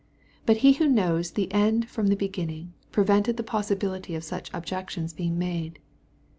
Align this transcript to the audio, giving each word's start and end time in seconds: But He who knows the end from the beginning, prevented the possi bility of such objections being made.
But 0.47 0.57
He 0.65 0.71
who 0.73 0.87
knows 0.87 1.29
the 1.29 1.53
end 1.53 1.87
from 1.87 2.07
the 2.07 2.15
beginning, 2.15 2.73
prevented 2.91 3.37
the 3.37 3.43
possi 3.43 3.75
bility 3.75 4.17
of 4.17 4.23
such 4.23 4.49
objections 4.51 5.13
being 5.13 5.37
made. 5.37 5.77